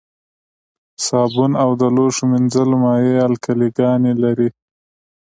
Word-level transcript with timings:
صابون 1.05 1.51
او 1.63 1.69
د 1.81 1.83
لوښو 1.95 2.23
مینځلو 2.31 2.75
مایع 2.83 3.19
القلي 3.29 3.69
ګانې 3.77 4.13
لري. 4.23 4.49